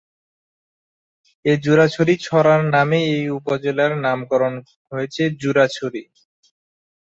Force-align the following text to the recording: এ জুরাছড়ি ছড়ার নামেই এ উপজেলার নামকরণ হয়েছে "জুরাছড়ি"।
এ 1.45 1.53
জুরাছড়ি 1.63 2.13
ছড়ার 2.21 2.61
নামেই 2.75 3.07
এ 3.17 3.31
উপজেলার 3.39 3.91
নামকরণ 4.05 4.53
হয়েছে 4.91 5.23
"জুরাছড়ি"। 5.41 6.03